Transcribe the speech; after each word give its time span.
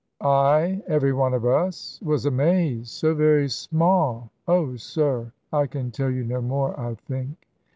"I 0.21 0.81
every 0.87 1.13
one 1.13 1.35
of 1.35 1.45
us 1.45 1.99
was 2.03 2.25
amazed 2.25 2.87
so 2.89 3.13
very 3.13 3.47
small 3.47 4.31
Oh, 4.47 4.75
sir, 4.75 5.31
I 5.53 5.67
can 5.67 5.91
tell 5.91 6.09
you 6.09 6.23
no 6.23 6.41
more, 6.41 6.73
I 6.79 6.95
think." 6.95 7.47